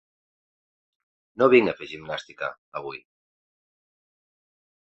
[1.43, 2.51] No vinc a fer gimnàstica,
[2.81, 3.05] avui.